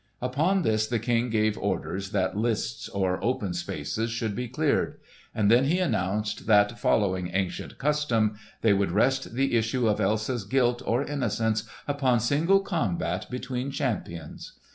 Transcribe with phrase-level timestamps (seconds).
[0.19, 4.97] Upon this the King gave orders that lists, or open spaces, should be cleared;
[5.35, 10.43] and then he announced that, following ancient custom, they would rest the issue of Elsa's
[10.43, 14.53] guilt or innocence upon single combat between champions.